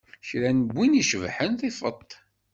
[0.27, 2.11] Kra n win i cebḥen tifeḍ-t.